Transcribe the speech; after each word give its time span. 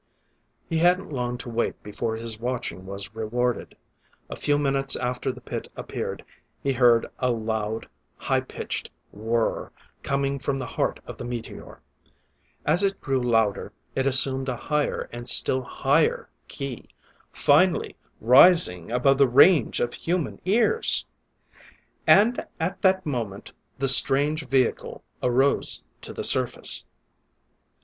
He 0.67 0.79
hadn't 0.79 1.13
long 1.13 1.37
to 1.37 1.49
wait 1.49 1.83
before 1.83 2.15
his 2.15 2.39
watching 2.39 2.87
was 2.87 3.13
rewarded. 3.13 3.77
A 4.31 4.35
few 4.35 4.57
minutes 4.57 4.95
after 4.95 5.31
the 5.31 5.41
pit 5.41 5.67
appeared, 5.75 6.25
he 6.63 6.73
heard 6.73 7.05
a 7.19 7.29
loud, 7.31 7.87
high 8.17 8.41
pitched 8.41 8.89
whir 9.11 9.71
coming 10.01 10.39
from 10.39 10.57
the 10.57 10.65
heart 10.65 10.99
of 11.05 11.19
the 11.19 11.23
meteor. 11.23 11.81
As 12.65 12.81
it 12.81 12.99
grew 12.99 13.21
louder, 13.21 13.73
it 13.93 14.07
assumed 14.07 14.49
a 14.49 14.55
higher 14.55 15.07
and 15.11 15.29
still 15.29 15.61
higher 15.61 16.29
key, 16.47 16.89
finally 17.31 17.95
rising 18.19 18.89
above 18.91 19.19
the 19.19 19.29
range 19.29 19.79
of 19.79 19.93
human 19.93 20.41
ears. 20.45 21.05
And 22.07 22.43
at 22.59 22.81
that 22.81 23.05
moment 23.05 23.51
the 23.77 23.87
strange 23.87 24.47
vehicle 24.47 25.03
arose 25.21 25.83
to 26.01 26.11
the 26.11 26.23
surface. 26.23 26.85